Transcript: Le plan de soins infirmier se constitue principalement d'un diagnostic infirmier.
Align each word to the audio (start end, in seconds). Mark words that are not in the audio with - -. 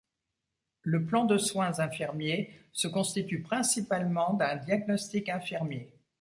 Le 0.81 1.05
plan 1.05 1.25
de 1.25 1.37
soins 1.37 1.79
infirmier 1.79 2.51
se 2.71 2.87
constitue 2.87 3.43
principalement 3.43 4.33
d'un 4.33 4.55
diagnostic 4.55 5.29
infirmier. 5.29 5.93